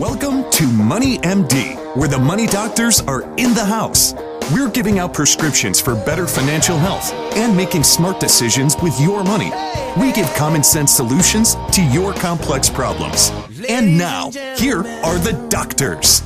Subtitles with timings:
[0.00, 4.14] Welcome to Money MD, where the money doctors are in the house.
[4.50, 9.52] We're giving out prescriptions for better financial health and making smart decisions with your money.
[10.00, 13.30] We give common sense solutions to your complex problems.
[13.68, 16.20] And now, here are the doctors.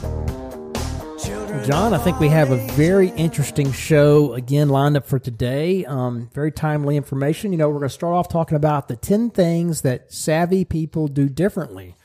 [1.66, 5.84] John, I think we have a very interesting show again lined up for today.
[5.84, 7.50] Um, very timely information.
[7.50, 11.08] You know, we're going to start off talking about the 10 things that savvy people
[11.08, 11.96] do differently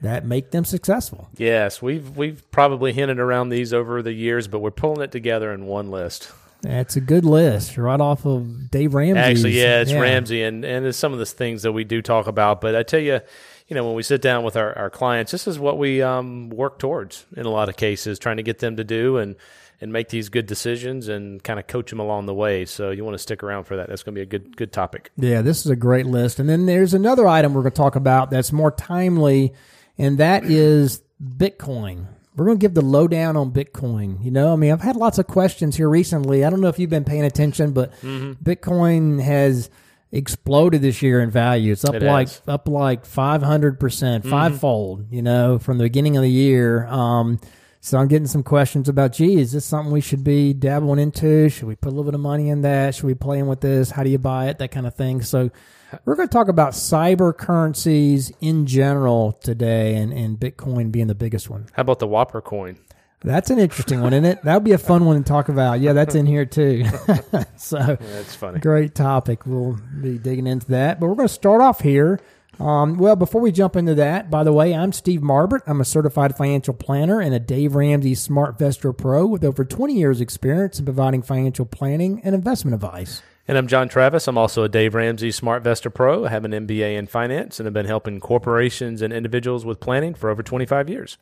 [0.00, 1.28] that make them successful.
[1.36, 5.52] Yes, we've we've probably hinted around these over the years, but we're pulling it together
[5.52, 6.30] in one list.
[6.60, 9.20] That's a good list, right off of Dave Ramsey.
[9.20, 10.00] Actually, yeah, it's yeah.
[10.00, 12.60] Ramsey, and and it's some of the things that we do talk about.
[12.60, 13.20] But I tell you,
[13.68, 16.50] you know, when we sit down with our, our clients, this is what we um,
[16.50, 19.36] work towards in a lot of cases, trying to get them to do and
[19.80, 22.64] and make these good decisions and kind of coach them along the way.
[22.64, 23.88] So you want to stick around for that.
[23.88, 25.12] That's going to be a good good topic.
[25.16, 26.40] Yeah, this is a great list.
[26.40, 29.54] And then there's another item we're going to talk about that's more timely
[29.98, 32.06] and that is Bitcoin.
[32.36, 34.24] We're going to give the lowdown on Bitcoin.
[34.24, 36.44] You know, I mean, I've had lots of questions here recently.
[36.44, 38.32] I don't know if you've been paying attention, but mm-hmm.
[38.42, 39.70] Bitcoin has
[40.12, 41.72] exploded this year in value.
[41.72, 42.42] It's up it like has.
[42.46, 44.30] up like five hundred percent, mm-hmm.
[44.30, 45.06] fivefold.
[45.10, 46.86] You know, from the beginning of the year.
[46.86, 47.40] Um,
[47.80, 51.48] so I'm getting some questions about, gee, is this something we should be dabbling into?
[51.48, 52.94] Should we put a little bit of money in that?
[52.94, 53.90] Should we play in with this?
[53.90, 54.58] How do you buy it?
[54.58, 55.22] That kind of thing.
[55.22, 55.50] So
[56.04, 61.14] we're going to talk about cyber currencies in general today and, and Bitcoin being the
[61.14, 61.66] biggest one.
[61.72, 62.78] How about the Whopper coin?
[63.20, 64.42] That's an interesting one, isn't it?
[64.44, 65.80] That would be a fun one to talk about.
[65.80, 66.84] Yeah, that's in here too.
[67.56, 68.60] so that's funny.
[68.60, 69.44] Great topic.
[69.44, 71.00] We'll be digging into that.
[71.00, 72.20] But we're going to start off here.
[72.60, 75.62] Um, well, before we jump into that, by the way, I'm Steve Marbert.
[75.66, 80.20] I'm a certified financial planner and a Dave Ramsey SmartVestor Pro with over 20 years
[80.20, 83.22] experience in providing financial planning and investment advice.
[83.48, 84.28] And I'm John Travis.
[84.28, 86.26] I'm also a Dave Ramsey SmartVestor Pro.
[86.26, 90.12] I have an MBA in finance and have been helping corporations and individuals with planning
[90.12, 91.16] for over 25 years.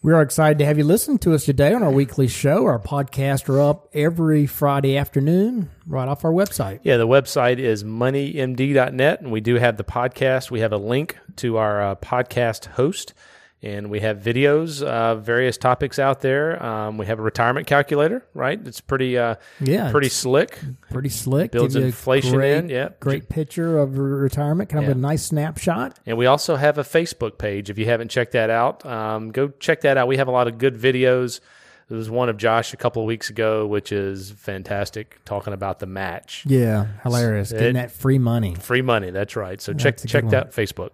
[0.00, 2.66] We are excited to have you listen to us today on our weekly show.
[2.66, 6.78] Our podcasts are up every Friday afternoon right off our website.
[6.84, 10.52] Yeah, the website is moneymd.net, and we do have the podcast.
[10.52, 13.12] We have a link to our uh, podcast host
[13.62, 16.60] and we have videos of various topics out there.
[16.62, 18.60] Um, we have a retirement calculator, right?
[18.66, 20.58] It's pretty, uh, yeah, pretty slick,
[20.90, 21.52] pretty slick.
[21.52, 22.88] Builds inflation great, in, yeah.
[22.98, 24.90] Great picture of retirement, kind yeah.
[24.90, 25.98] of a nice snapshot.
[26.06, 27.70] And we also have a Facebook page.
[27.70, 30.08] If you haven't checked that out, um, go check that out.
[30.08, 31.40] We have a lot of good videos.
[31.88, 35.78] There was one of Josh a couple of weeks ago, which is fantastic, talking about
[35.78, 36.44] the match.
[36.46, 37.52] Yeah, hilarious.
[37.52, 38.54] Getting it, that free money.
[38.54, 39.10] Free money.
[39.10, 39.60] That's right.
[39.60, 40.90] So that's check check that Facebook.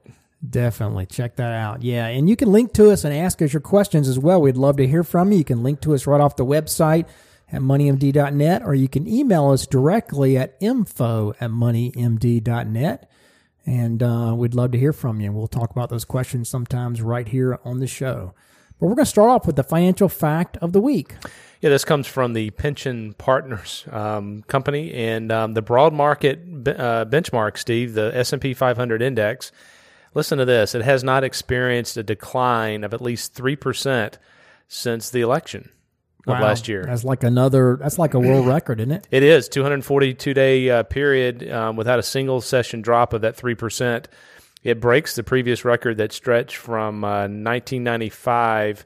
[0.47, 1.07] Definitely.
[1.07, 1.83] Check that out.
[1.83, 2.07] Yeah.
[2.07, 4.41] And you can link to us and ask us your questions as well.
[4.41, 5.39] We'd love to hear from you.
[5.39, 7.09] You can link to us right off the website
[7.51, 13.11] at moneymd.net or you can email us directly at info at moneymd.net.
[13.67, 15.27] And uh, we'd love to hear from you.
[15.27, 18.33] And We'll talk about those questions sometimes right here on the show.
[18.79, 21.17] But we're going to start off with the financial fact of the week.
[21.61, 27.05] Yeah, this comes from the Pension Partners um, company and um, the broad market uh,
[27.07, 29.51] benchmark, Steve, the S&P 500 index
[30.15, 30.75] Listen to this.
[30.75, 34.15] It has not experienced a decline of at least 3%
[34.69, 35.71] since the election
[36.27, 36.43] of wow.
[36.43, 36.85] last year.
[36.85, 39.09] That's like another, that's like a world record, isn't it?
[39.11, 39.49] It is.
[39.49, 44.07] 242 day uh, period um, without a single session drop of that 3%.
[44.65, 48.85] It breaks the previous record that stretched from uh, 1995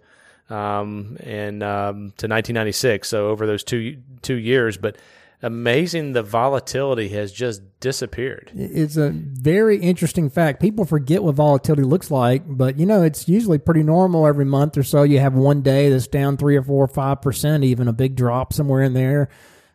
[0.50, 3.08] um, and um, to 1996.
[3.08, 4.96] So over those two two years, but
[5.42, 8.50] amazing the volatility has just disappeared.
[8.54, 10.60] It's a very interesting fact.
[10.60, 14.78] People forget what volatility looks like, but you know, it's usually pretty normal every month
[14.78, 15.02] or so.
[15.02, 18.16] You have one day that's down three or four or five percent, even a big
[18.16, 19.28] drop somewhere in there.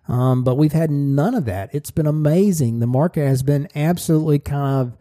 [0.08, 1.70] Um, but we've had none of that.
[1.74, 2.80] It's been amazing.
[2.80, 4.98] The market has been absolutely kind of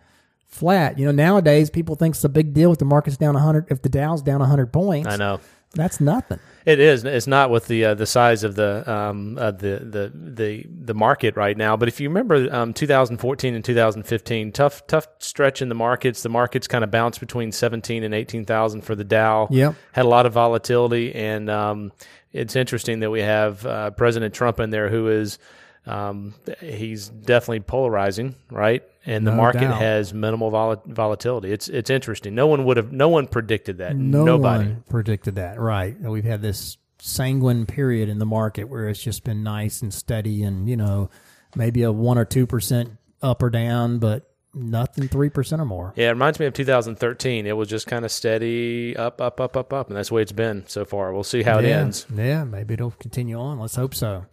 [0.47, 0.99] flat.
[0.99, 3.83] You know, nowadays people think it's a big deal if the market's down 100, if
[3.83, 5.09] the Dow's down 100 points.
[5.09, 5.41] I know.
[5.77, 6.41] That's nothing.
[6.65, 7.05] It is.
[7.05, 10.95] It's not with the uh, the size of the um, uh, the the the the
[10.95, 11.77] market right now.
[11.77, 16.23] But if you remember, um, 2014 and 2015, tough tough stretch in the markets.
[16.23, 19.47] The markets kind of bounced between 17 and 18,000 for the Dow.
[19.49, 19.77] Yep.
[19.93, 21.93] Had a lot of volatility, and um,
[22.33, 25.39] it's interesting that we have uh, President Trump in there, who is
[25.87, 28.83] um, he's definitely polarizing, right?
[29.05, 29.81] And the no market doubt.
[29.81, 31.53] has minimal vol- volatility.
[31.53, 32.35] It's it's interesting.
[32.35, 32.93] No one would have.
[32.93, 33.97] No one predicted that.
[33.97, 35.61] No Nobody predicted that.
[35.61, 35.99] Right.
[36.01, 40.43] We've had this sanguine period in the market where it's just been nice and steady,
[40.43, 41.09] and you know,
[41.55, 45.93] maybe a one or two percent up or down, but nothing three percent or more.
[45.95, 47.47] Yeah, it reminds me of 2013.
[47.47, 50.23] It was just kind of steady up, up, up, up, up, and that's the way
[50.23, 51.13] it's been so far.
[51.13, 51.69] We'll see how yeah.
[51.69, 52.07] it ends.
[52.13, 53.61] Yeah, maybe it'll continue on.
[53.61, 54.27] Let's hope so.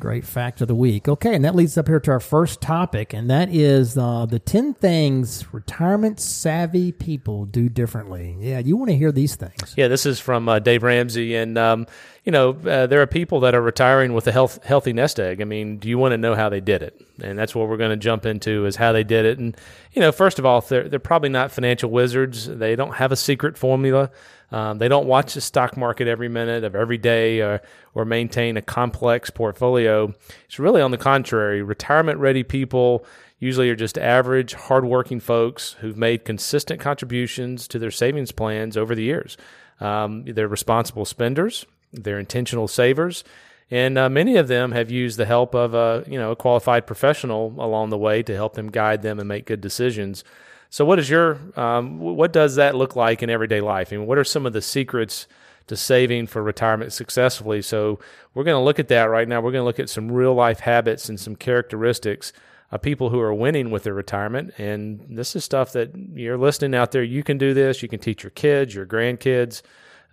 [0.00, 1.06] Great fact of the week.
[1.06, 4.38] Okay, and that leads up here to our first topic, and that is uh, the
[4.38, 8.36] 10 things retirement savvy people do differently.
[8.40, 9.74] Yeah, you want to hear these things.
[9.76, 11.36] Yeah, this is from uh, Dave Ramsey.
[11.36, 11.86] And, um,
[12.24, 15.40] you know, uh, there are people that are retiring with a health, healthy nest egg.
[15.40, 17.00] I mean, do you want to know how they did it?
[17.22, 19.38] And that's what we're going to jump into is how they did it.
[19.38, 19.56] And,
[19.92, 22.46] you know, first of all, they're, they're probably not financial wizards.
[22.46, 24.10] They don't have a secret formula.
[24.52, 27.62] Um, they don't watch the stock market every minute of every day or,
[27.94, 30.12] or maintain a complex portfolio.
[30.44, 31.62] It's really on the contrary.
[31.62, 33.04] Retirement ready people
[33.38, 38.94] usually are just average, hardworking folks who've made consistent contributions to their savings plans over
[38.94, 39.36] the years.
[39.80, 43.24] Um, they're responsible spenders, they're intentional savers.
[43.70, 46.86] And uh, many of them have used the help of a you know a qualified
[46.86, 50.24] professional along the way to help them guide them and make good decisions.
[50.72, 53.92] So, what is your um, what does that look like in everyday life?
[53.92, 55.28] I mean, what are some of the secrets
[55.66, 57.60] to saving for retirement successfully?
[57.60, 57.98] So,
[58.32, 59.42] we're going to look at that right now.
[59.42, 62.32] We're going to look at some real life habits and some characteristics
[62.70, 64.54] of people who are winning with their retirement.
[64.56, 67.02] And this is stuff that you're listening out there.
[67.02, 67.82] You can do this.
[67.82, 69.60] You can teach your kids, your grandkids.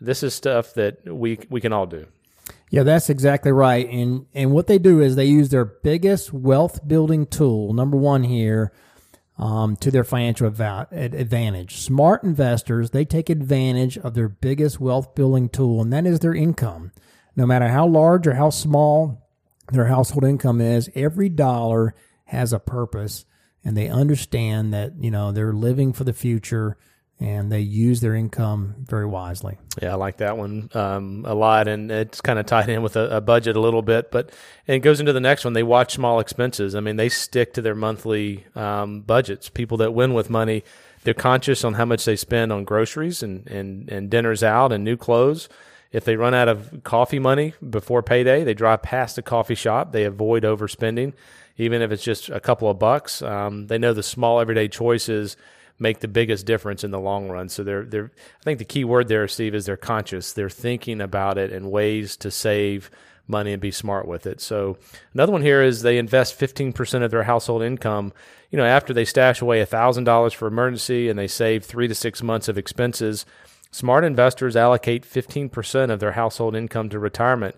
[0.01, 2.05] This is stuff that we we can all do.
[2.69, 3.87] Yeah, that's exactly right.
[3.87, 7.71] And and what they do is they use their biggest wealth building tool.
[7.71, 8.73] Number one here
[9.39, 11.77] um, to their financial advantage.
[11.77, 16.35] Smart investors, they take advantage of their biggest wealth building tool, and that is their
[16.35, 16.91] income.
[17.37, 19.29] No matter how large or how small
[19.71, 21.95] their household income is, every dollar
[22.25, 23.25] has a purpose,
[23.63, 26.77] and they understand that, you know, they're living for the future
[27.19, 29.57] and they use their income very wisely.
[29.81, 32.95] Yeah, I like that one um, a lot, and it's kind of tied in with
[32.95, 34.09] a, a, budget a little bit.
[34.09, 34.31] But
[34.67, 35.53] it goes into the next one.
[35.53, 36.75] They watch small expenses.
[36.75, 39.49] I mean, they stick to their monthly um, budgets.
[39.49, 40.63] People that win with money,
[41.03, 44.83] they're conscious on how much they spend on groceries and and and dinners out and
[44.85, 45.49] new clothes.
[45.91, 49.91] If they run out of coffee money before payday, they drive past a coffee shop.
[49.91, 51.13] They avoid overspending,
[51.57, 53.21] even if it's just a couple of bucks.
[53.23, 55.35] Um, they know the small everyday choices
[55.79, 57.49] make the biggest difference in the long run.
[57.49, 60.33] So they're they're I think the key word there, Steve, is they're conscious.
[60.33, 62.91] They're thinking about it and ways to save
[63.29, 64.41] money and be smart with it.
[64.41, 64.77] So
[65.13, 68.11] another one here is they invest 15% of their household income.
[68.49, 72.23] You know, after they stash away $1,000 for emergency and they save 3 to 6
[72.23, 73.25] months of expenses,
[73.71, 77.55] smart investors allocate 15% of their household income to retirement.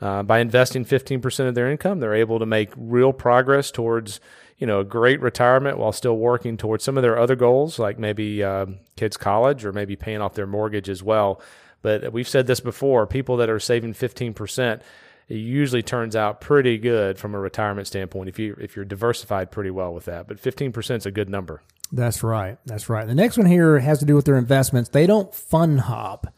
[0.00, 4.18] Uh, by investing 15% of their income, they're able to make real progress towards
[4.58, 7.98] you know, a great retirement while still working towards some of their other goals, like
[7.98, 11.40] maybe um, kids' college or maybe paying off their mortgage as well.
[11.82, 14.80] But we've said this before people that are saving 15%,
[15.28, 19.50] it usually turns out pretty good from a retirement standpoint if, you, if you're diversified
[19.50, 20.28] pretty well with that.
[20.28, 21.62] But 15% is a good number.
[21.90, 22.58] That's right.
[22.64, 23.06] That's right.
[23.06, 24.90] The next one here has to do with their investments.
[24.90, 26.32] They don't fun hop.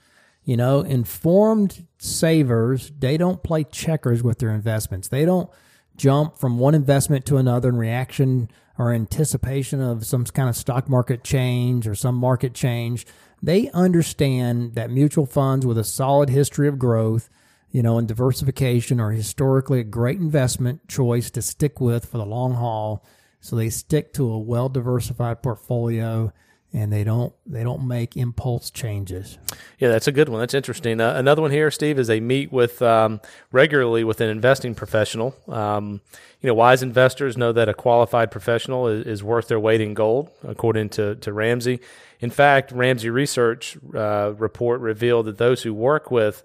[0.44, 5.08] You know, informed savers, they don't play checkers with their investments.
[5.08, 5.49] They don't
[5.96, 10.88] jump from one investment to another in reaction or anticipation of some kind of stock
[10.88, 13.06] market change or some market change.
[13.43, 17.29] They understand that mutual funds with a solid history of growth,
[17.70, 22.26] you know, and diversification are historically a great investment choice to stick with for the
[22.26, 23.05] long haul.
[23.41, 26.32] So they stick to a well diversified portfolio
[26.75, 29.38] and they don't they don't make impulse changes.
[29.79, 30.41] Yeah, that's a good one.
[30.41, 31.00] That's interesting.
[31.00, 33.21] Uh, another one here, Steve, is they meet with um,
[33.53, 35.37] regularly with an investing professional.
[35.49, 36.00] Um,
[36.41, 39.94] you know, wise investors know that a qualified professional is, is, worth their weight in
[39.94, 41.81] gold, according to to Ramsey.
[42.19, 46.43] In fact, Ramsey research uh, report revealed that those who work with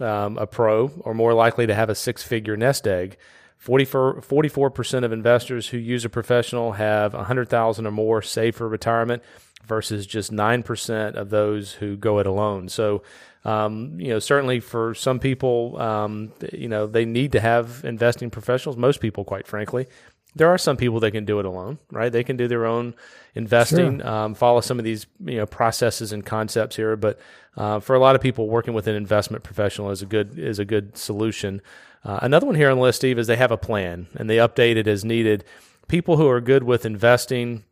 [0.00, 3.16] um, a pro are more likely to have a six figure nest egg.
[3.58, 9.20] 44 percent of investors who use a professional have 100,000 or more saved for retirement
[9.64, 12.68] versus just 9% of those who go it alone.
[12.68, 13.02] So,
[13.44, 18.30] um, you know, certainly for some people, um, you know, they need to have investing
[18.30, 18.76] professionals.
[18.76, 19.86] Most people, quite frankly,
[20.34, 22.12] there are some people that can do it alone, right?
[22.12, 22.94] They can do their own
[23.34, 24.08] investing, sure.
[24.08, 26.96] um, follow some of these, you know, processes and concepts here.
[26.96, 27.18] But
[27.56, 30.58] uh, for a lot of people, working with an investment professional is a good is
[30.58, 31.60] a good solution.
[32.04, 34.36] Uh, another one here on the list, Steve, is they have a plan and they
[34.36, 35.44] update it as needed.
[35.88, 37.64] People who are good with investing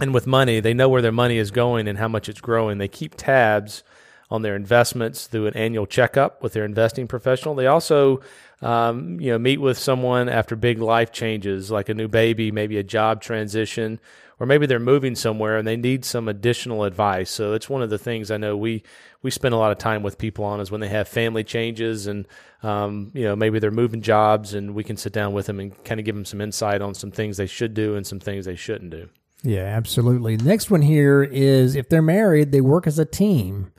[0.00, 2.78] and with money, they know where their money is going and how much it's growing.
[2.78, 3.82] They keep tabs
[4.30, 7.54] on their investments through an annual checkup with their investing professional.
[7.54, 8.20] They also,
[8.60, 12.76] um, you know, meet with someone after big life changes, like a new baby, maybe
[12.76, 14.00] a job transition,
[14.38, 17.30] or maybe they're moving somewhere and they need some additional advice.
[17.30, 18.82] So it's one of the things I know we
[19.22, 22.06] we spend a lot of time with people on is when they have family changes
[22.06, 22.26] and
[22.62, 25.82] um, you know maybe they're moving jobs and we can sit down with them and
[25.84, 28.44] kind of give them some insight on some things they should do and some things
[28.44, 29.08] they shouldn't do.
[29.46, 30.36] Yeah, absolutely.
[30.36, 33.70] Next one here is if they're married, they work as a team.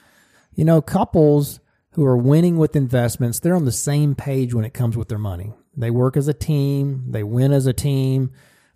[0.55, 1.59] You know, couples
[1.91, 5.17] who are winning with investments, they're on the same page when it comes with their
[5.17, 5.51] money.
[5.75, 7.03] They work as a team.
[7.09, 8.31] They win as a team,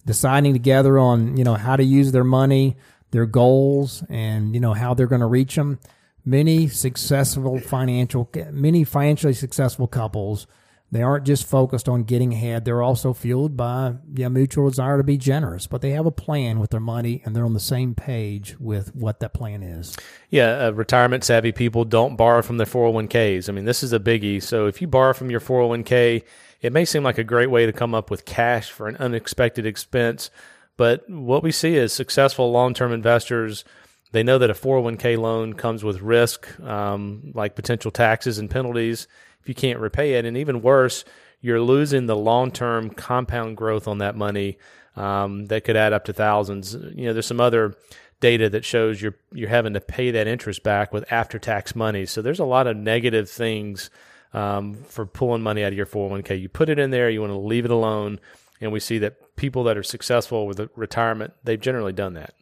[0.05, 2.75] deciding together on, you know, how to use their money,
[3.12, 5.79] their goals, and, you know, how they're going to reach them.
[6.25, 10.45] Many successful financial, many financially successful couples
[10.91, 12.65] they aren't just focused on getting ahead.
[12.65, 16.60] They're also fueled by a mutual desire to be generous, but they have a plan
[16.60, 19.95] with their money and they're on the same page with what that plan is.
[20.29, 23.48] Yeah, uh, retirement savvy people don't borrow from their 401ks.
[23.48, 24.43] I mean, this is a biggie.
[24.43, 26.24] So if you borrow from your 401k,
[26.60, 29.65] it may seem like a great way to come up with cash for an unexpected
[29.65, 30.29] expense.
[30.75, 33.63] But what we see is successful long term investors.
[34.12, 39.07] They know that a 401k loan comes with risk, um, like potential taxes and penalties
[39.41, 40.25] if you can't repay it.
[40.25, 41.03] And even worse,
[41.41, 44.57] you're losing the long term compound growth on that money
[44.95, 46.74] um, that could add up to thousands.
[46.74, 47.75] You know, there's some other
[48.19, 52.05] data that shows you're you're having to pay that interest back with after tax money.
[52.05, 53.89] So there's a lot of negative things
[54.33, 56.39] um, for pulling money out of your 401k.
[56.39, 58.19] You put it in there, you want to leave it alone,
[58.62, 62.33] and we see that people that are successful with retirement, they've generally done that.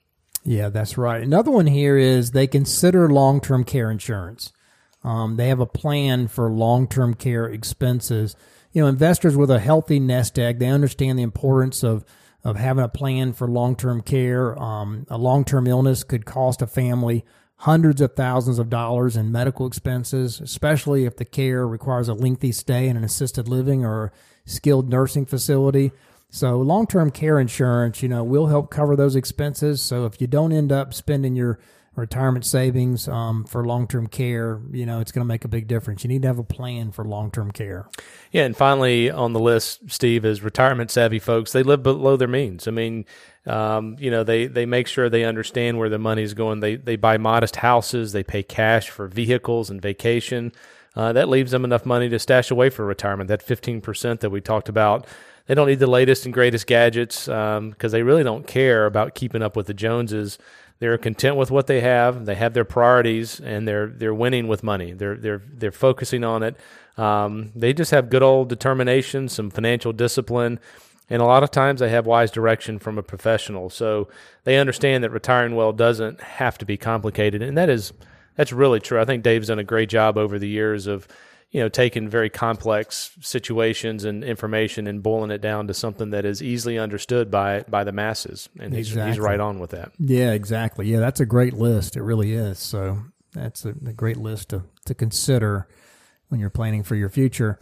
[0.44, 1.22] Yeah, that's right.
[1.22, 4.52] Another one here is they consider long term care insurance.
[5.04, 8.36] Um, they have a plan for long term care expenses.
[8.72, 12.06] You know, investors with a healthy nest egg, they understand the importance of,
[12.44, 14.58] of having a plan for long term care.
[14.62, 17.26] Um, a long term illness could cost a family
[17.60, 22.54] hundreds of thousands of dollars in medical expenses, especially if the care requires a lengthy
[22.54, 24.14] stay in an assisted living or
[24.46, 25.92] skilled nursing facility.
[26.30, 29.82] So long term care insurance, you know, will help cover those expenses.
[29.82, 31.60] So if you don't end up spending your
[31.96, 35.68] retirement savings um, for long term care, you know, it's going to make a big
[35.68, 36.04] difference.
[36.04, 37.90] You need to have a plan for long term care.
[38.32, 41.52] Yeah, and finally on the list, Steve, is retirement savvy folks.
[41.52, 42.68] They live below their means.
[42.68, 43.06] I mean,
[43.46, 46.60] um, you know, they they make sure they understand where the money is going.
[46.60, 48.12] They they buy modest houses.
[48.12, 50.52] They pay cash for vehicles and vacation.
[50.96, 53.28] Uh, that leaves them enough money to stash away for retirement.
[53.28, 55.08] That fifteen percent that we talked about.
[55.48, 59.16] They don't need the latest and greatest gadgets because um, they really don't care about
[59.16, 60.38] keeping up with the Joneses.
[60.80, 62.26] They're content with what they have.
[62.26, 64.94] They have their priorities, and they're they're winning with money.
[64.94, 66.56] They're they're they're focusing on it.
[66.98, 70.60] Um, they just have good old determination, some financial discipline,
[71.10, 73.70] and a lot of times they have wise direction from a professional.
[73.70, 74.08] So
[74.44, 77.92] they understand that retiring well doesn't have to be complicated, and that is
[78.36, 79.02] that's really true.
[79.02, 81.08] I think Dave's done a great job over the years of
[81.52, 86.26] you know, taking very complex situations and information and boiling it down to something that
[86.26, 88.50] is easily understood by by the masses.
[88.60, 89.08] And exactly.
[89.08, 89.92] he's, he's right on with that.
[89.98, 90.88] Yeah, exactly.
[90.88, 91.96] Yeah, that's a great list.
[91.96, 92.60] It really is.
[92.60, 93.00] So
[93.34, 95.68] that's a, a great list to, to consider
[96.28, 97.58] when you're planning for your future.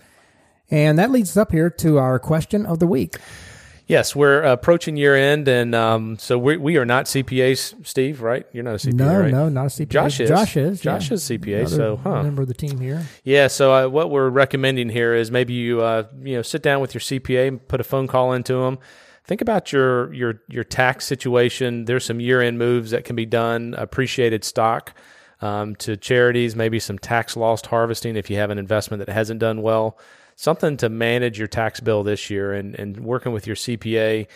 [0.69, 3.15] And that leads us up here to our question of the week.
[3.87, 8.21] Yes, we're approaching year end, and um, so we we are not CPAs, Steve.
[8.21, 8.45] Right?
[8.51, 9.31] You're not a CPA, no, right?
[9.31, 9.87] no, not a CPA.
[9.87, 10.29] Josh is.
[10.29, 10.81] Josh is.
[10.81, 11.13] Josh yeah.
[11.13, 11.59] is CPA.
[11.59, 12.23] Another so, huh?
[12.23, 13.05] Member of the team here.
[13.23, 13.47] Yeah.
[13.47, 16.93] So, uh, what we're recommending here is maybe you uh, you know sit down with
[16.93, 18.77] your CPA and put a phone call into them.
[19.23, 21.85] Think about your your your tax situation.
[21.85, 23.73] There's some year end moves that can be done.
[23.77, 24.93] Appreciated stock.
[25.39, 29.39] Um, to charities, maybe some tax loss harvesting if you have an investment that hasn't
[29.39, 29.97] done well
[30.37, 34.27] something to manage your tax bill this year and, and working with your CPA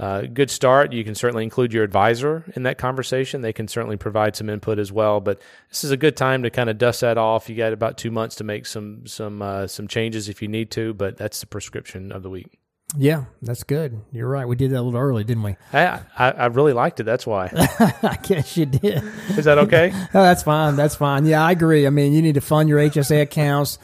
[0.00, 0.94] uh, good start.
[0.94, 3.42] You can certainly include your advisor in that conversation.
[3.42, 5.20] They can certainly provide some input as well.
[5.20, 7.50] But this is a good time to kind of dust that off.
[7.50, 10.70] You got about two months to make some some uh, some changes if you need
[10.70, 10.94] to.
[10.94, 12.58] But that's the prescription of the week.
[12.96, 14.00] Yeah, that's good.
[14.10, 14.48] You're right.
[14.48, 15.56] We did that a little early, didn't we?
[15.74, 17.04] I I, I really liked it.
[17.04, 17.50] That's why.
[18.02, 19.04] I guess you did.
[19.36, 19.92] Is that okay?
[20.14, 20.76] oh, that's fine.
[20.76, 21.26] That's fine.
[21.26, 21.86] Yeah, I agree.
[21.86, 23.78] I mean, you need to fund your HSA accounts,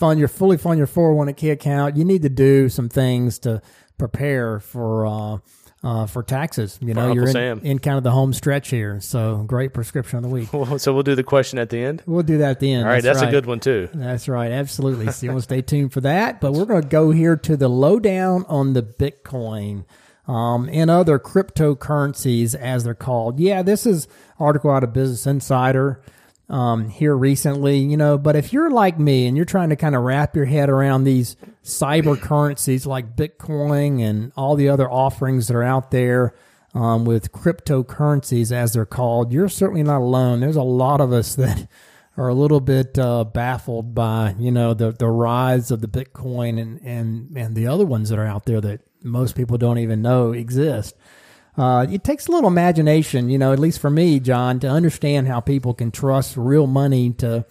[0.00, 1.96] fund your fully fund your 401k account.
[1.96, 3.62] You need to do some things to
[3.98, 5.06] prepare for.
[5.06, 5.38] Uh,
[5.82, 6.78] uh, for taxes.
[6.82, 9.00] You know, you're in, in, kind of the home stretch here.
[9.00, 10.48] So great prescription of the week.
[10.78, 12.02] so we'll do the question at the end.
[12.04, 12.84] We'll do that at the end.
[12.84, 13.28] All right, that's, that's right.
[13.28, 13.88] a good one too.
[13.94, 15.10] That's right, absolutely.
[15.10, 16.38] So you want to stay tuned for that.
[16.38, 19.86] But we're going to go here to the lowdown on the Bitcoin.
[20.28, 23.40] Um, and other cryptocurrencies, as they're called.
[23.40, 24.06] Yeah, this is
[24.38, 26.02] article out of Business Insider
[26.50, 28.18] um, here recently, you know.
[28.18, 31.04] But if you're like me and you're trying to kind of wrap your head around
[31.04, 36.34] these cyber currencies like Bitcoin and all the other offerings that are out there
[36.74, 40.40] um, with cryptocurrencies, as they're called, you're certainly not alone.
[40.40, 41.68] There's a lot of us that
[42.16, 46.60] are a little bit uh, baffled by you know the the rise of the Bitcoin
[46.60, 50.02] and and and the other ones that are out there that most people don't even
[50.02, 50.96] know exist.
[51.56, 55.28] Uh, it takes a little imagination, you know, at least for me, John, to understand
[55.28, 57.44] how people can trust real money to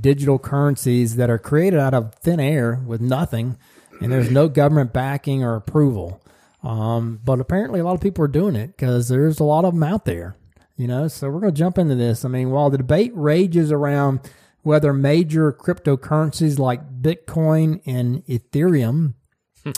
[0.00, 3.58] digital currencies that are created out of thin air with nothing,
[4.00, 6.20] and there's no government backing or approval.
[6.62, 9.74] Um, but apparently, a lot of people are doing it because there's a lot of
[9.74, 10.36] them out there,
[10.76, 11.08] you know.
[11.08, 12.24] So we're going to jump into this.
[12.24, 14.20] I mean, while the debate rages around
[14.62, 19.12] whether major cryptocurrencies like Bitcoin and Ethereum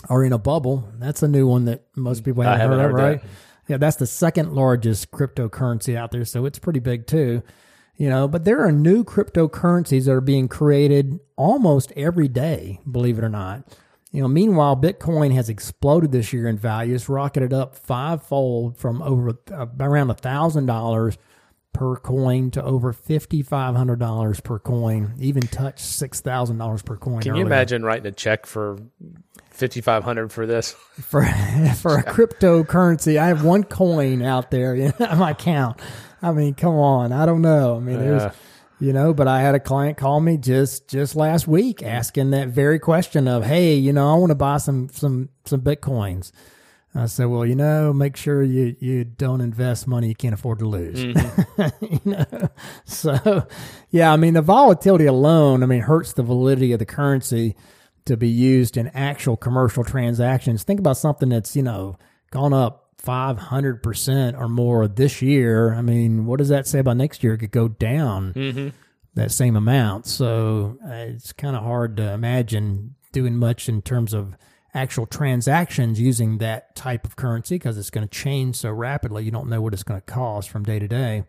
[0.09, 0.89] are in a bubble.
[0.99, 3.21] That's a new one that most people haven't, haven't heard of, right?
[3.21, 3.29] that.
[3.67, 7.43] Yeah, that's the second largest cryptocurrency out there, so it's pretty big too.
[7.97, 13.17] You know, but there are new cryptocurrencies that are being created almost every day, believe
[13.17, 13.63] it or not.
[14.11, 16.95] You know, meanwhile, Bitcoin has exploded this year in value.
[16.95, 21.17] It's rocketed up fivefold from over uh, around a thousand dollars
[21.77, 25.13] per coin to over fifty five hundred dollars per coin.
[25.19, 27.21] Even touched six thousand dollars per coin.
[27.21, 28.79] Can you imagine writing a check for
[29.51, 30.71] fifty five hundred for this?
[30.93, 31.23] for
[31.75, 33.19] for a cryptocurrency?
[33.19, 35.79] I have one coin out there in my account.
[36.21, 37.11] I mean, come on.
[37.11, 37.77] I don't know.
[37.77, 38.33] I mean, there's
[38.79, 42.47] you know, but I had a client call me just just last week asking that
[42.47, 46.31] very question of, hey, you know, I want to buy some some some bitcoins.
[46.95, 50.59] I said, well, you know, make sure you you don't invest money you can't afford
[50.59, 51.03] to lose.
[51.81, 52.49] you know,
[52.85, 53.47] so
[53.89, 57.55] yeah, I mean, the volatility alone, I mean, hurts the validity of the currency
[58.05, 60.63] to be used in actual commercial transactions.
[60.63, 61.97] Think about something that's you know
[62.31, 62.83] gone up.
[63.05, 65.73] 500% or more this year.
[65.73, 67.35] I mean, what does that say about next year?
[67.35, 68.33] It could go down
[69.13, 70.07] that same amount.
[70.07, 74.35] So uh, it's kind of hard to imagine doing much in terms of
[74.77, 79.23] actual transactions using that type of currency because it's going to change so rapidly.
[79.23, 81.23] You don't know what it's going to cost from day to day.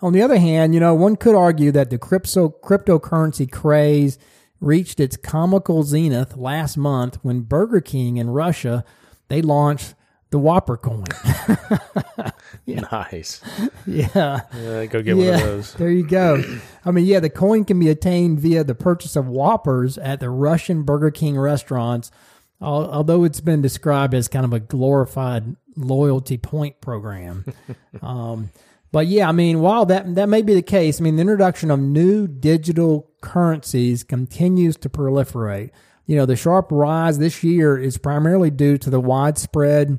[0.00, 4.18] On the other hand, you know, one could argue that the crypto cryptocurrency craze
[4.60, 8.84] reached its comical zenith last month when Burger King in Russia
[9.28, 9.94] they launched
[10.30, 11.04] the Whopper coin.
[12.66, 13.40] Nice.
[13.86, 14.40] yeah.
[14.54, 15.74] Yeah, go get one of those.
[15.74, 16.42] There you go.
[16.84, 20.30] I mean, yeah, the coin can be attained via the purchase of Whoppers at the
[20.30, 22.10] Russian Burger King restaurants,
[22.60, 27.44] although it's been described as kind of a glorified loyalty point program.
[28.02, 28.50] um,
[28.92, 31.70] but yeah, I mean, while that that may be the case, I mean, the introduction
[31.70, 35.70] of new digital currencies continues to proliferate.
[36.06, 39.98] You know, the sharp rise this year is primarily due to the widespread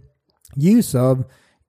[0.56, 1.26] use of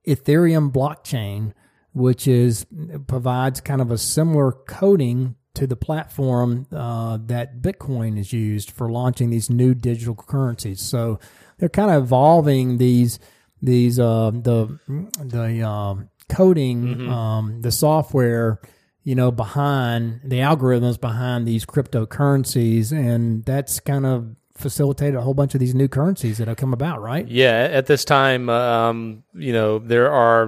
[0.07, 1.52] Ethereum blockchain,
[1.92, 2.64] which is
[3.07, 8.88] provides kind of a similar coding to the platform uh, that Bitcoin is used for
[8.88, 10.81] launching these new digital currencies.
[10.81, 11.18] So
[11.59, 13.18] they're kind of evolving these
[13.61, 14.79] these uh, the
[15.18, 18.61] the um, coding um, the software
[19.03, 25.35] you know behind the algorithms behind these cryptocurrencies, and that's kind of facilitated a whole
[25.35, 27.27] bunch of these new currencies that have come about, right?
[27.27, 30.47] Yeah, at this time, um, you know, there are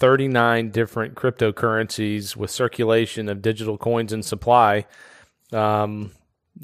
[0.00, 4.86] 939 different cryptocurrencies with circulation of digital coins in supply.
[5.52, 6.12] Um,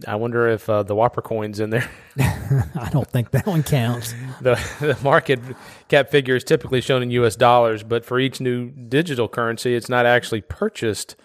[0.06, 1.90] I wonder if uh, the Whopper coin's in there.
[2.18, 4.14] I don't think that one counts.
[4.40, 5.40] the, the market
[5.88, 7.34] cap figure is typically shown in U.S.
[7.34, 11.16] dollars, but for each new digital currency, it's not actually purchased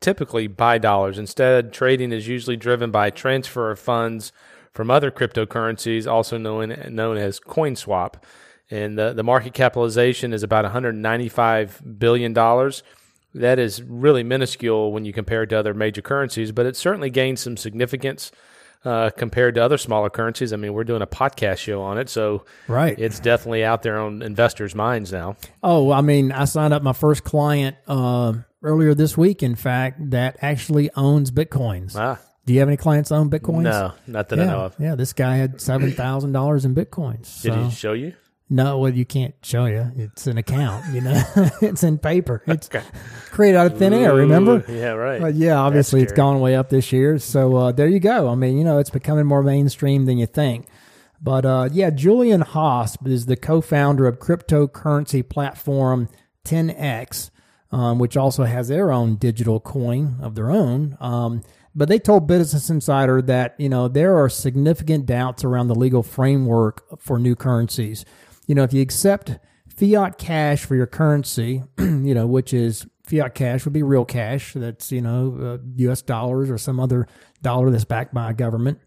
[0.00, 1.18] typically by dollars.
[1.18, 4.32] Instead, trading is usually driven by transfer of funds
[4.72, 8.22] from other cryptocurrencies, also known known as CoinSwap.
[8.70, 12.82] And the, the market capitalization is about 195 billion dollars.
[13.34, 17.10] That is really minuscule when you compare it to other major currencies, but it certainly
[17.10, 18.32] gained some significance
[18.84, 20.52] uh, compared to other smaller currencies.
[20.52, 22.98] I mean, we're doing a podcast show on it, so Right.
[22.98, 25.36] it's definitely out there on investors' minds now.
[25.62, 30.10] Oh, I mean, I signed up my first client uh, earlier this week, in fact,
[30.10, 31.94] that actually owns Bitcoins.
[31.94, 33.64] Ah, Do you have any clients that own Bitcoins?
[33.64, 34.76] no, not that I Yeah, know of.
[34.78, 34.94] yeah.
[34.94, 37.42] This guy had seven thousand dollars in bitcoins.
[37.42, 38.14] Did so- he show you?
[38.48, 39.90] No, well, you can't show you.
[39.96, 40.94] It's an account.
[40.94, 41.22] You know,
[41.60, 42.42] it's in paper.
[42.46, 42.68] It's
[43.32, 44.14] created out of thin air.
[44.14, 44.64] Remember?
[44.68, 45.20] Ooh, Yeah, right.
[45.20, 47.18] But yeah, obviously it's gone way up this year.
[47.18, 48.28] So uh, there you go.
[48.28, 50.66] I mean, you know, it's becoming more mainstream than you think.
[51.20, 56.08] But uh, yeah, Julian Hosp is the co-founder of cryptocurrency platform
[56.44, 57.30] 10x,
[57.72, 60.96] um, which also has their own digital coin of their own.
[61.00, 61.42] Um,
[61.74, 66.02] but they told Business Insider that you know there are significant doubts around the legal
[66.02, 68.04] framework for new currencies.
[68.46, 73.34] You know, if you accept fiat cash for your currency, you know, which is fiat
[73.34, 74.52] cash would be real cash.
[74.54, 76.02] That's you know, uh, U.S.
[76.02, 77.06] dollars or some other
[77.42, 78.78] dollar that's backed by a government.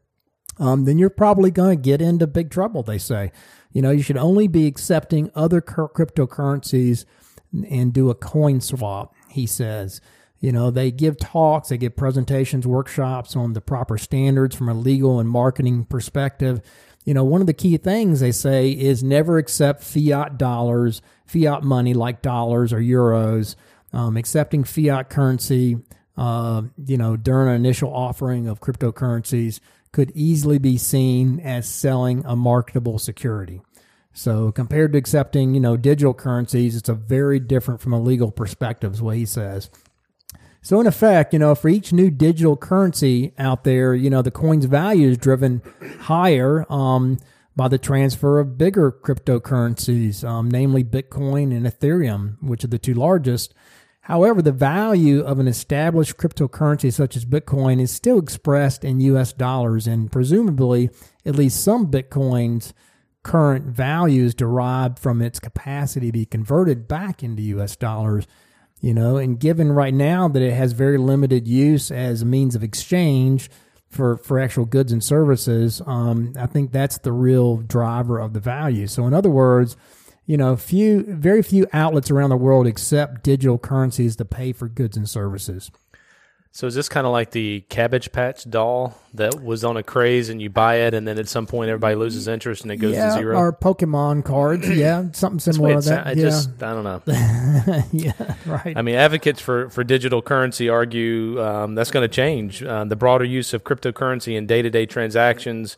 [0.58, 2.84] Um, then you're probably going to get into big trouble.
[2.84, 3.32] They say,
[3.72, 7.06] you know, you should only be accepting other cur- cryptocurrencies
[7.70, 9.16] and do a coin swap.
[9.30, 10.02] He says,
[10.40, 14.74] you know, they give talks, they give presentations, workshops on the proper standards from a
[14.74, 16.62] legal and marketing perspective.
[17.10, 21.64] You know, one of the key things they say is never accept fiat dollars, fiat
[21.64, 23.56] money like dollars or euros.
[23.92, 25.80] Um, accepting fiat currency,
[26.18, 29.60] uh, you know, during an initial offering of cryptocurrencies
[29.92, 33.64] could easily be seen as selling a marketable security.
[34.14, 38.30] So compared to accepting, you know, digital currencies, it's a very different from a legal
[38.30, 39.72] perspective, is what he says.
[40.62, 44.32] So in effect, you know, for each new digital currency out there, you know, the
[44.32, 45.62] coin's value is driven
[46.02, 47.18] higher um,
[47.56, 52.94] by the transfer of bigger cryptocurrencies, um, namely Bitcoin and Ethereum, which are the two
[52.94, 53.54] largest.
[54.02, 59.34] However, the value of an established cryptocurrency such as Bitcoin is still expressed in US
[59.34, 60.90] dollars, and presumably,
[61.26, 62.74] at least some Bitcoin's
[63.24, 68.26] current value is derived from its capacity to be converted back into US dollars.
[68.82, 72.56] You know, and given right now that it has very limited use as a means
[72.56, 73.50] of exchange
[73.90, 78.40] for, for actual goods and services, um, I think that's the real driver of the
[78.40, 78.88] value.
[78.88, 79.76] So, in other words,
[80.26, 84.70] you know, few, very few outlets around the world accept digital currencies to pay for
[84.70, 85.72] goods and services.
[86.52, 90.30] So is this kind of like the Cabbage Patch doll that was on a craze
[90.30, 92.96] and you buy it and then at some point everybody loses interest and it goes
[92.96, 93.38] yeah, to zero?
[93.38, 94.68] Or Pokemon cards.
[94.80, 96.08] Yeah, something similar to that.
[96.08, 96.24] I yeah.
[96.24, 97.02] just, I don't know.
[97.92, 98.78] yeah, right.
[98.78, 102.64] I mean, advocates for, for digital currency argue um, that's going to change.
[102.64, 105.76] Uh, the broader use of cryptocurrency in day to day transactions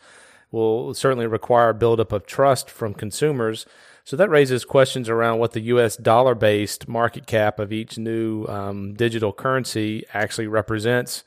[0.52, 3.66] will certainly require a buildup of trust from consumers.
[4.04, 5.96] So that raises questions around what the U.S.
[5.96, 11.24] dollar based market cap of each new um, digital currency actually represents,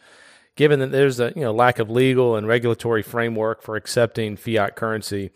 [0.56, 4.76] given that there's a you know, lack of legal and regulatory framework for accepting fiat
[4.76, 5.30] currency.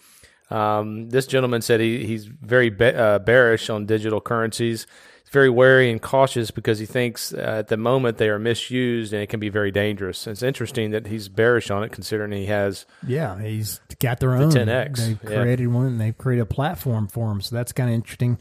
[0.50, 4.86] Um, this gentleman said he, he's very be- uh, bearish on digital currencies
[5.28, 9.22] very wary and cautious because he thinks uh, at the moment they are misused and
[9.22, 10.26] it can be very dangerous.
[10.26, 12.86] It's interesting that he's bearish on it, considering he has.
[13.06, 14.50] Yeah, he's got their own.
[14.50, 14.96] 10x.
[14.98, 15.42] They've Yeah.
[15.42, 15.86] created one.
[15.86, 18.38] and They've created a platform for them, so that's kind of interesting.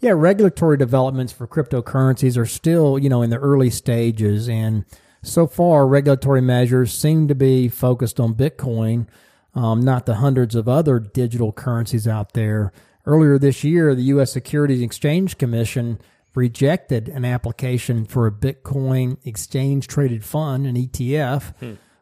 [0.00, 4.84] Yeah, regulatory developments for cryptocurrencies are still, you know, in the early stages, and
[5.22, 9.06] so far, regulatory measures seem to be focused on Bitcoin,
[9.56, 12.72] um, not the hundreds of other digital currencies out there.
[13.06, 14.30] Earlier this year, the U.S.
[14.32, 15.98] Securities and Exchange Commission
[16.38, 21.52] rejected an application for a Bitcoin exchange traded fund, an ETF.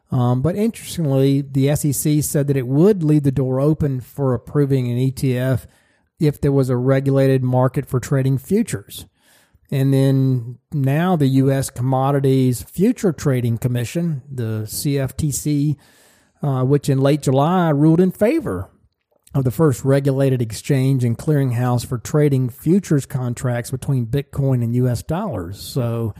[0.09, 4.89] Um, but interestingly, the SEC said that it would leave the door open for approving
[4.89, 5.65] an ETF
[6.19, 9.05] if there was a regulated market for trading futures.
[9.69, 11.69] And then now the U.S.
[11.69, 15.75] Commodities Future Trading Commission, the CFTC,
[16.41, 18.69] uh, which in late July ruled in favor
[19.37, 25.03] of the first regulated exchange and clearinghouse for trading futures contracts between Bitcoin and U.S.
[25.03, 25.59] dollars.
[25.59, 26.13] So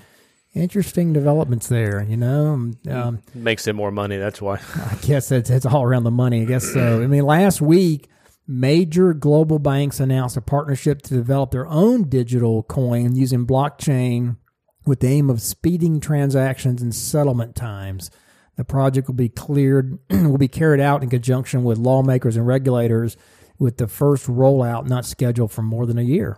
[0.53, 2.47] interesting developments there, you know.
[2.47, 4.17] Um, um, Makes it more money.
[4.17, 4.55] That's why.
[4.75, 6.41] I guess it's, it's all around the money.
[6.41, 7.01] I guess so.
[7.03, 8.09] I mean, last week,
[8.47, 14.37] major global banks announced a partnership to develop their own digital coin using blockchain
[14.85, 18.09] with the aim of speeding transactions and settlement times.
[18.57, 23.15] The project will be cleared, will be carried out in conjunction with lawmakers and regulators,
[23.59, 26.37] with the first rollout not scheduled for more than a year.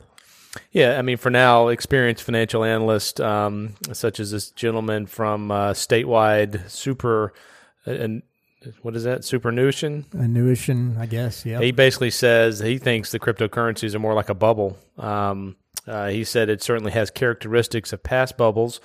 [0.72, 5.74] Yeah, I mean, for now, experienced financial analysts um, such as this gentleman from uh,
[5.74, 7.34] statewide super,
[7.86, 8.24] uh, and
[8.82, 9.22] what is that?
[9.22, 10.06] Supernution.
[10.14, 11.46] Annuition, I guess.
[11.46, 11.62] Yeah.
[11.62, 14.78] He basically says he thinks the cryptocurrencies are more like a bubble.
[14.98, 15.56] Um,
[15.88, 18.82] uh, he said it certainly has characteristics of past bubbles,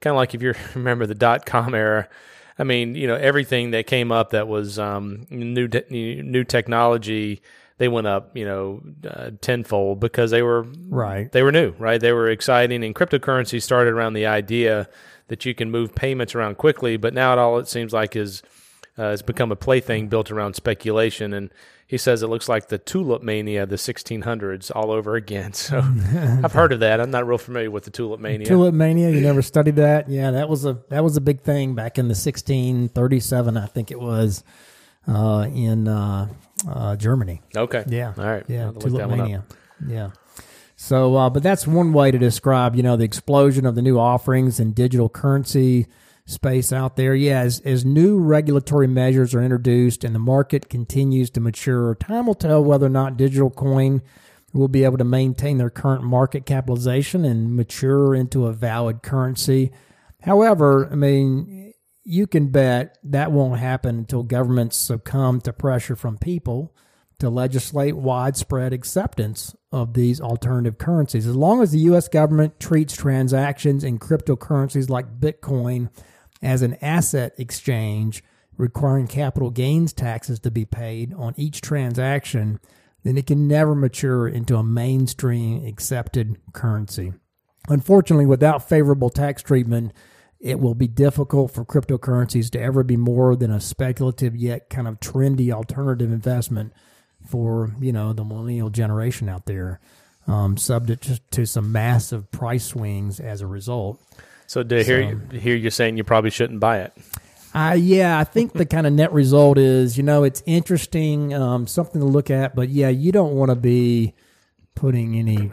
[0.00, 2.08] kind of like if you remember the dot com era.
[2.58, 7.42] I mean, you know, everything that came up that was um, new te- new technology,
[7.78, 11.30] they went up, you know, uh, tenfold because they were Right.
[11.32, 12.00] they were new, right?
[12.00, 14.88] They were exciting, and cryptocurrency started around the idea
[15.28, 16.96] that you can move payments around quickly.
[16.96, 18.42] But now it all it seems like is
[18.96, 21.32] uh, has become a plaything built around speculation.
[21.32, 21.50] And
[21.86, 25.52] he says it looks like the tulip mania of the 1600s all over again.
[25.64, 27.00] So I've heard of that.
[27.00, 28.46] I'm not real familiar with the tulip mania.
[28.46, 29.10] Tulip mania.
[29.10, 30.08] You never studied that?
[30.08, 33.90] Yeah, that was a that was a big thing back in the 1637, I think
[33.90, 34.44] it was,
[35.08, 36.28] uh, in uh,
[36.68, 37.42] uh, Germany.
[37.56, 37.84] okay.
[37.88, 38.14] Yeah.
[38.16, 38.44] All right.
[38.48, 38.60] Yeah.
[38.60, 39.44] I'll have to look that Tulip mania.
[39.86, 40.10] Yeah.
[40.76, 43.98] So, uh, but that's one way to describe, you know, the explosion of the new
[43.98, 45.86] offerings in digital currency
[46.26, 47.14] space out there.
[47.14, 52.26] Yeah, as, as new regulatory measures are introduced and the market continues to mature, time
[52.26, 54.02] will tell whether or not digital coin
[54.52, 59.72] will be able to maintain their current market capitalization and mature into a valid currency.
[60.22, 61.72] However, I mean,
[62.04, 66.74] you can bet that won't happen until governments succumb to pressure from people
[67.18, 71.26] to legislate widespread acceptance of these alternative currencies.
[71.26, 72.08] As long as the U.S.
[72.08, 75.90] government treats transactions in cryptocurrencies like Bitcoin
[76.42, 78.22] as an asset exchange,
[78.56, 82.60] requiring capital gains taxes to be paid on each transaction,
[83.02, 87.12] then it can never mature into a mainstream accepted currency.
[87.68, 89.92] Unfortunately, without favorable tax treatment,
[90.40, 94.86] it will be difficult for cryptocurrencies to ever be more than a speculative yet kind
[94.86, 96.72] of trendy alternative investment
[97.26, 99.80] for you know the millennial generation out there,
[100.26, 104.02] um, subject to, to some massive price swings as a result.
[104.46, 106.92] So to hear hear you saying you probably shouldn't buy it.
[107.54, 111.68] Uh, yeah, I think the kind of net result is, you know, it's interesting, um,
[111.68, 114.12] something to look at, but yeah, you don't want to be
[114.74, 115.50] putting any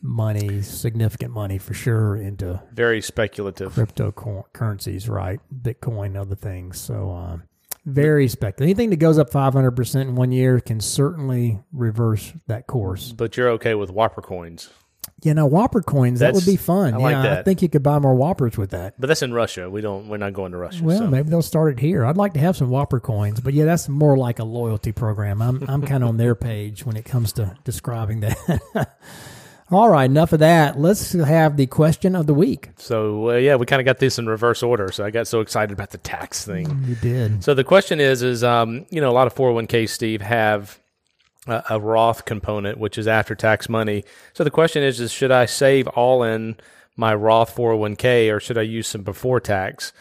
[0.00, 3.74] money, significant money for sure, into Very speculative.
[3.74, 5.40] cryptocurrencies, right?
[5.54, 6.80] Bitcoin, other things.
[6.80, 7.42] So, um,
[7.84, 8.64] very speculative.
[8.64, 13.12] Anything that goes up 500% in one year can certainly reverse that course.
[13.12, 14.70] But you're okay with Whopper coins.
[15.24, 16.94] You know, Whopper coins, that would be fun.
[16.94, 17.44] I like yeah, I that.
[17.44, 18.94] think you could buy more Whoppers with that.
[18.98, 19.70] But that's in Russia.
[19.70, 20.82] We don't we're not going to Russia.
[20.82, 21.06] Well, so.
[21.06, 22.04] maybe they'll start it here.
[22.04, 25.40] I'd like to have some Whopper coins, but yeah, that's more like a loyalty program.
[25.40, 28.62] I'm I'm kind of on their page when it comes to describing that.
[29.70, 30.78] All right, enough of that.
[30.78, 32.70] Let's have the question of the week.
[32.76, 34.90] So uh, yeah, we kind of got this in reverse order.
[34.90, 36.84] So I got so excited about the tax thing.
[36.86, 37.44] You did.
[37.44, 40.78] So the question is, is um, you know, a lot of 401k, Steve, have
[41.46, 44.04] a, a Roth component, which is after tax money.
[44.32, 46.56] So the question is, is should I save all in
[46.96, 49.92] my Roth 401k or should I use some before tax?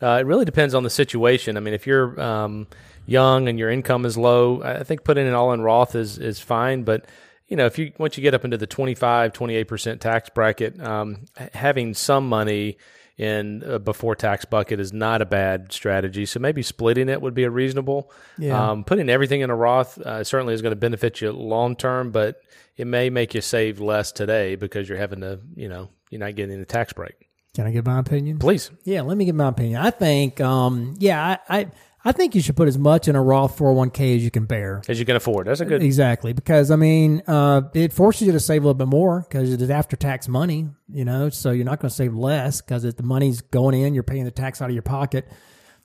[0.00, 1.56] Uh, it really depends on the situation.
[1.56, 2.68] I mean, if you're um,
[3.06, 6.38] young and your income is low, I think putting it all in Roth is is
[6.38, 6.84] fine.
[6.84, 7.06] But
[7.48, 10.80] you know, if you once you get up into the 25, 28 percent tax bracket,
[10.80, 12.76] um, having some money
[13.18, 16.24] in a before tax bucket is not a bad strategy.
[16.24, 18.10] So maybe splitting it would be a reasonable.
[18.38, 18.70] Yeah.
[18.70, 22.12] Um, putting everything in a Roth uh, certainly is going to benefit you long term,
[22.12, 22.40] but
[22.76, 26.36] it may make you save less today because you're having to, you know, you're not
[26.36, 27.28] getting the tax break.
[27.54, 28.38] Can I give my opinion?
[28.38, 28.70] Please.
[28.84, 29.80] Yeah, let me give my opinion.
[29.80, 31.70] I think, um, yeah, I, I
[32.08, 34.80] I think you should put as much in a Roth 401k as you can bear.
[34.88, 35.46] As you can afford.
[35.46, 35.82] That's a good.
[35.82, 39.52] Exactly, because I mean, uh, it forces you to save a little bit more because
[39.52, 41.28] it is after tax money, you know.
[41.28, 44.30] So you're not going to save less because the money's going in, you're paying the
[44.30, 45.30] tax out of your pocket,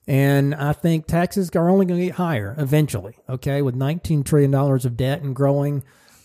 [0.08, 3.18] and I think taxes are only going to get higher eventually.
[3.28, 5.84] Okay, with 19 trillion dollars of debt and growing,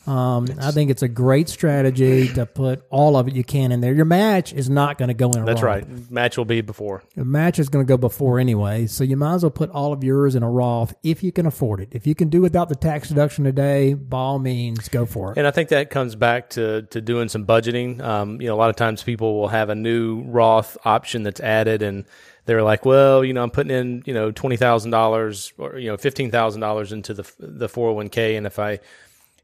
[0.08, 3.82] um, I think it's a great strategy to put all of it you can in
[3.82, 3.92] there.
[3.92, 5.42] Your match is not going to go in.
[5.42, 5.86] A That's right.
[6.10, 7.02] Match will be before.
[7.14, 10.02] Match is going to go before anyway, so you might as well put all of
[10.02, 11.90] yours in a Roth if you can afford it.
[11.92, 15.38] If you can do without the tax deduction today, by all means, go for it.
[15.38, 18.00] And I think that comes back to, to doing some budgeting.
[18.00, 21.40] Um, you know, a lot of times people will have a new Roth option that's
[21.40, 22.06] added and
[22.46, 26.92] they're like, well, you know, I'm putting in, you know, $20,000 or, you know, $15,000
[26.92, 28.38] into the, the 401k.
[28.38, 28.80] And if I,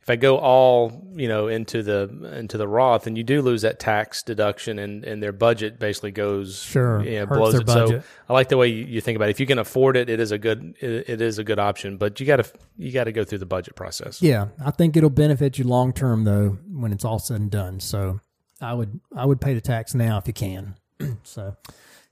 [0.04, 3.62] if I go all, you know, into the, into the Roth and you do lose
[3.62, 7.02] that tax deduction and, and their budget basically goes, Sure.
[7.02, 7.64] you know, blows it.
[7.64, 8.02] budget.
[8.02, 9.30] So I like the way you, you think about it.
[9.30, 11.96] If you can afford it, it is a good, it, it is a good option,
[11.96, 12.44] but you got to,
[12.76, 14.20] you got to go through the budget process.
[14.20, 17.80] Yeah, I think it'll benefit you long term though when it's all said and done.
[17.80, 18.20] So
[18.60, 20.76] I would I would pay the tax now if you can.
[21.22, 21.56] so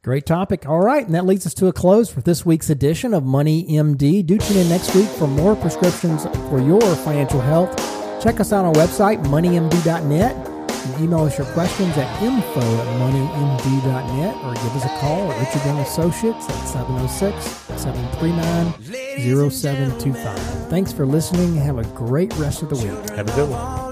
[0.02, 0.68] great topic.
[0.68, 3.64] All right, and that leads us to a close for this week's edition of Money
[3.64, 4.24] MD.
[4.26, 7.70] Do tune in next week for more prescriptions for your financial health.
[8.22, 10.48] Check us out on our website, moneymd.net.
[10.82, 15.38] And email us your questions at info at moneymd.net or give us a call at
[15.38, 17.44] Richard Young Associates at 706
[17.80, 20.38] 739 0725.
[20.68, 21.54] Thanks for listening.
[21.54, 23.10] Have a great rest of the week.
[23.10, 23.91] Have a good one.